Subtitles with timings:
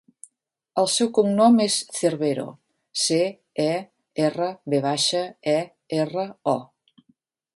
[0.83, 2.45] El seu cognom és Cervero:
[3.03, 3.19] ce,
[3.65, 3.69] e,
[4.29, 5.23] erra, ve baixa,
[5.55, 5.57] e,
[6.03, 6.27] erra,
[6.57, 7.05] o.